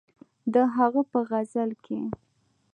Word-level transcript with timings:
د 0.53 0.55
هغه 0.75 1.01
په 1.11 1.19
غزل 1.29 1.71
کښې 1.83 2.01